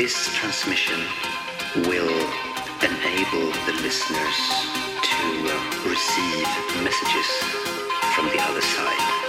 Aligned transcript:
This 0.00 0.34
transmission 0.34 0.98
will 1.84 2.08
enable 2.80 3.52
the 3.66 3.74
listeners 3.82 4.38
to 5.02 5.20
uh, 5.44 5.90
receive 5.90 6.46
messages 6.82 7.26
from 8.14 8.24
the 8.28 8.40
other 8.40 8.62
side. 8.62 9.19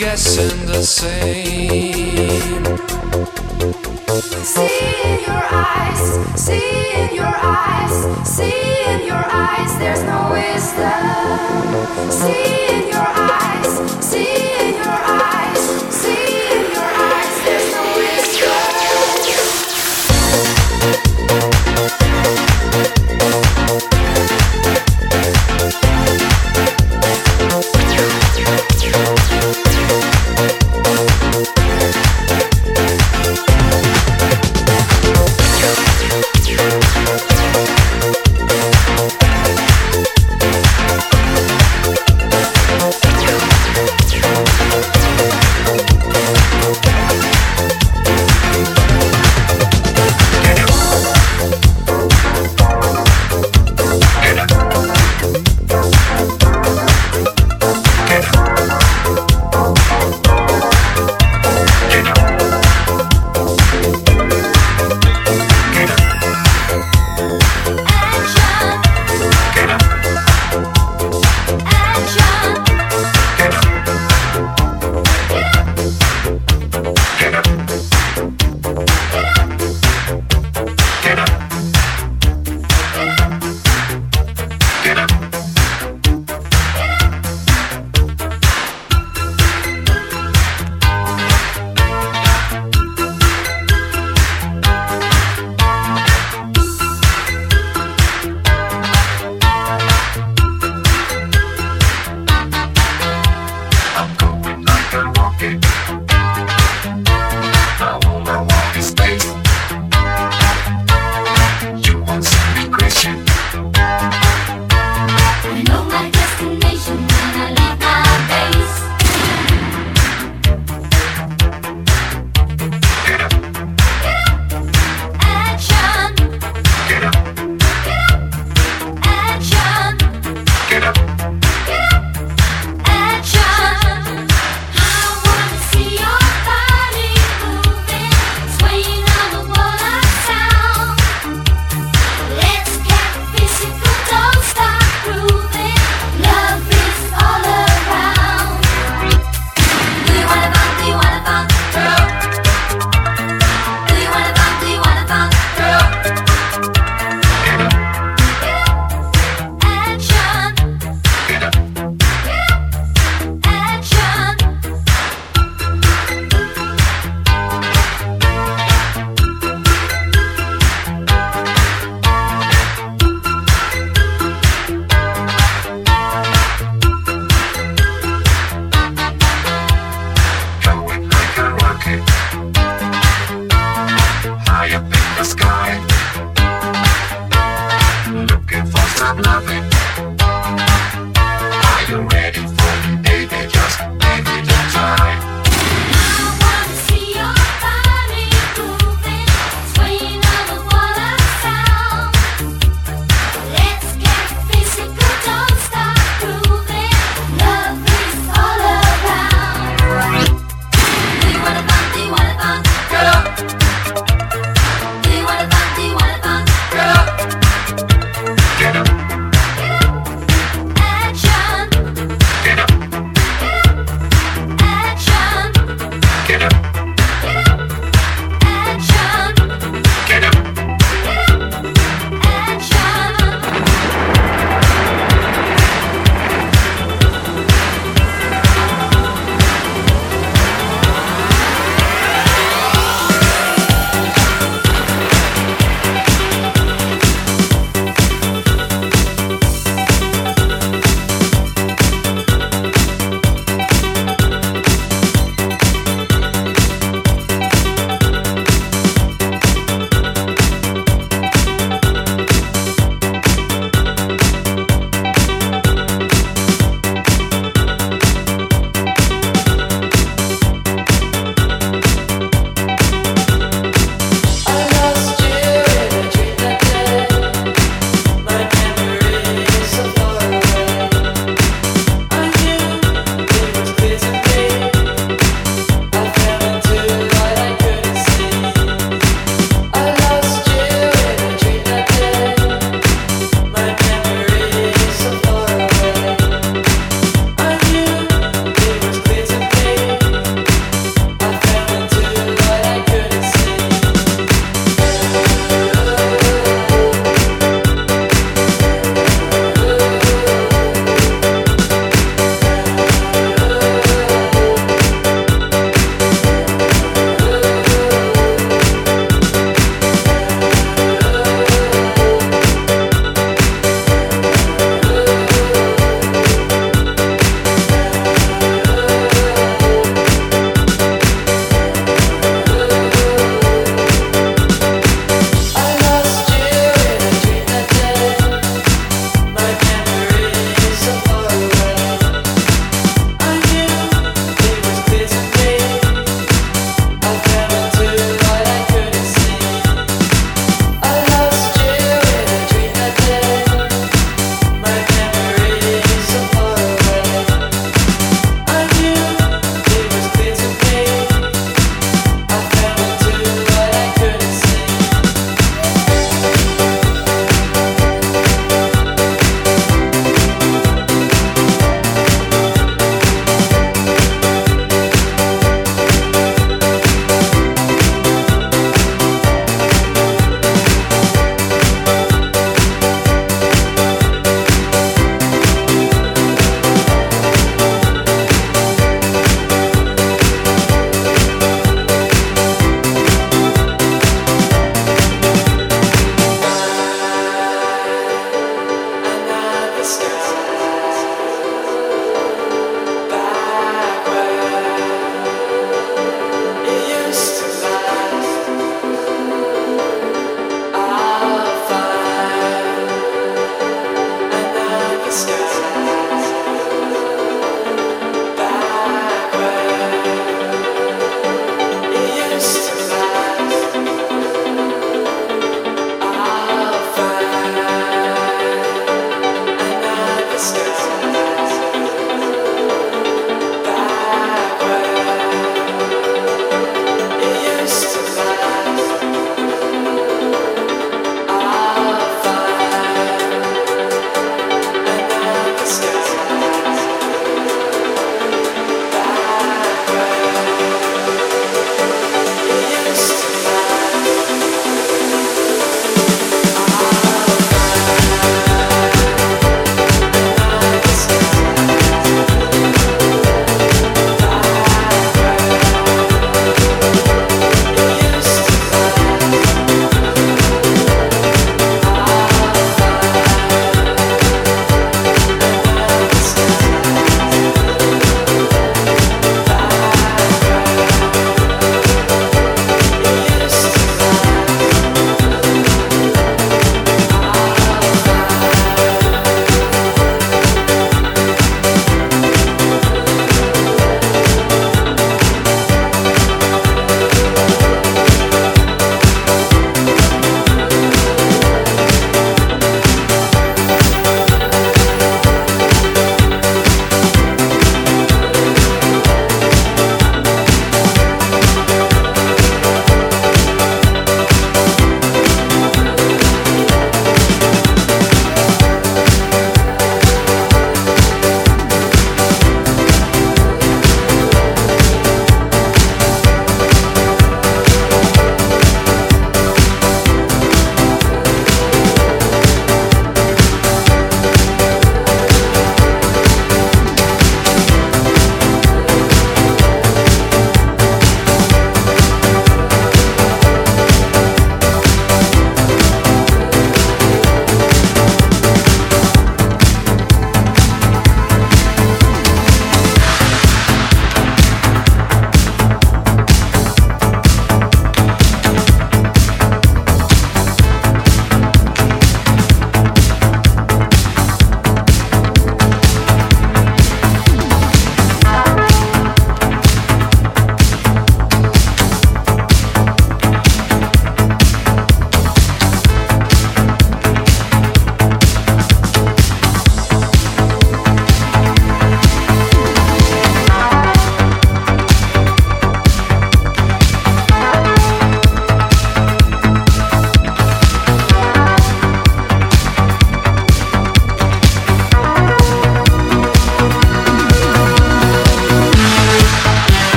Guessing 0.00 0.64
the 0.64 0.82
same. 0.82 1.36
See 4.42 4.80
in 5.04 5.20
your 5.20 5.44
eyes, 5.52 6.02
see 6.40 6.68
in 6.94 7.14
your 7.14 7.26
eyes, 7.26 8.26
see 8.26 8.84
in 8.86 9.06
your 9.06 9.24
eyes, 9.30 9.78
there's 9.78 10.02
no 10.04 10.30
wisdom. 10.32 12.10
See 12.10 12.76
in 12.76 12.88
your 12.88 13.10
eyes, 13.28 13.68
see 14.02 14.32
in 14.64 14.74
your 14.76 14.88
eyes, 14.88 15.19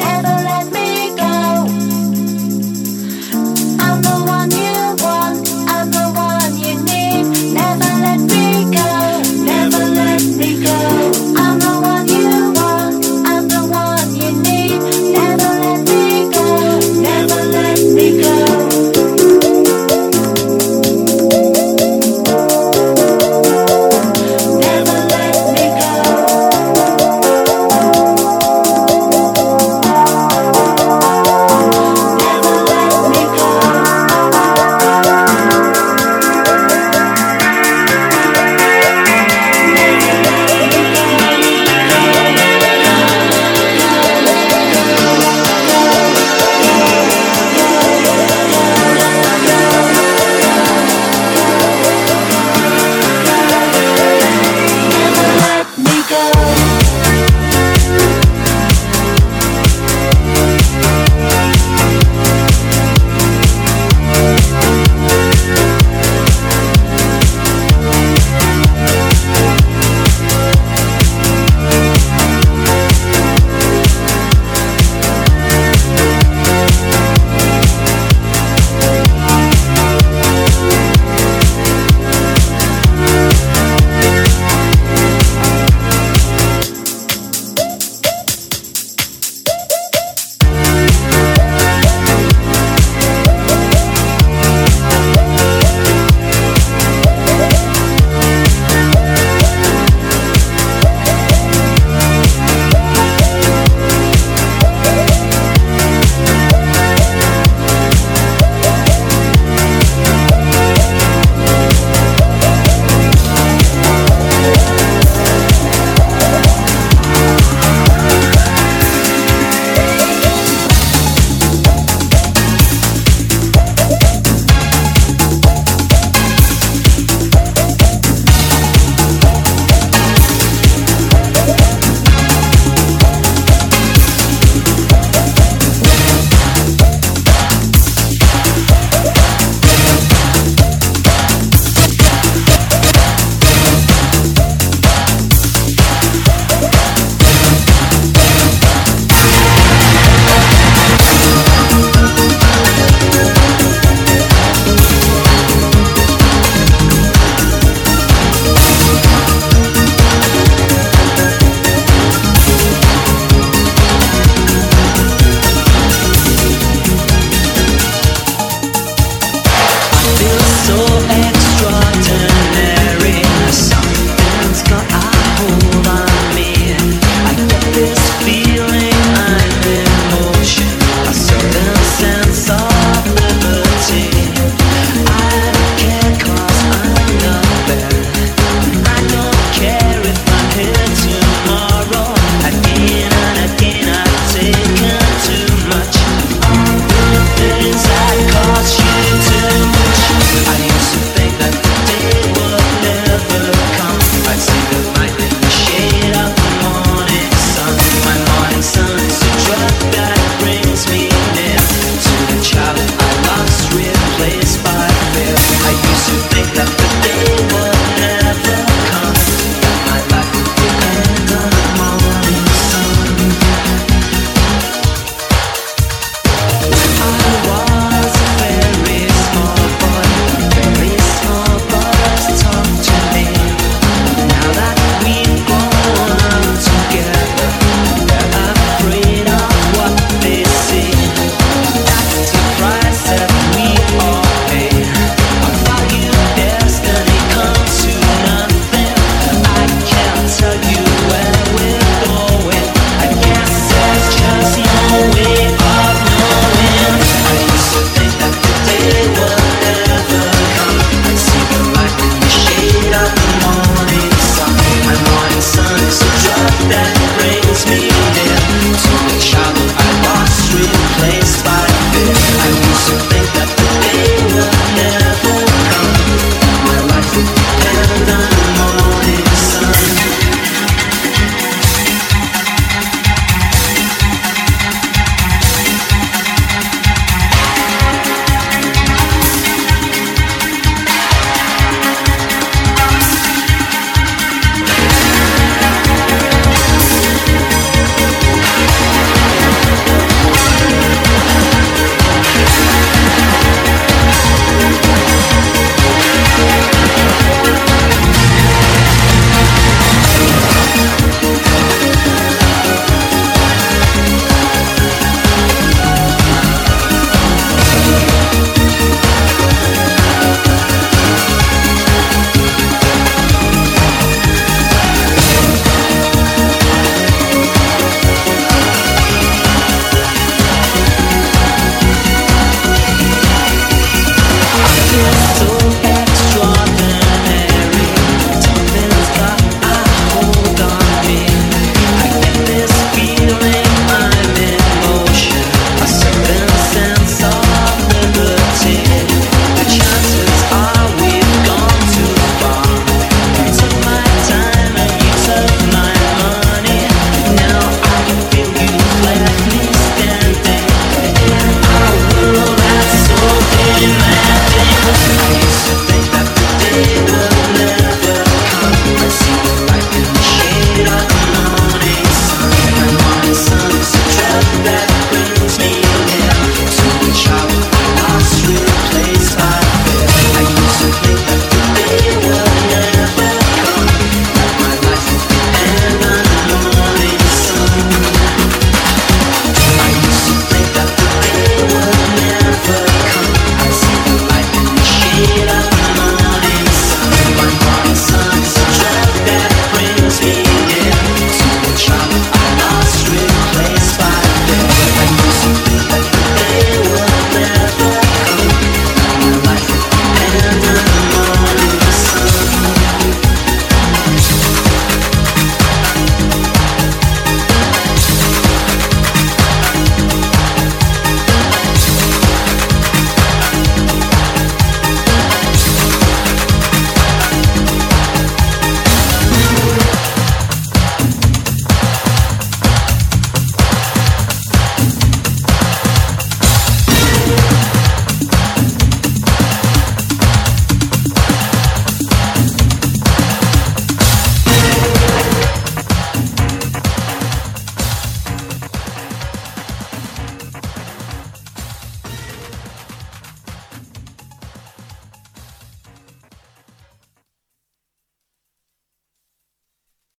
I 0.00 0.43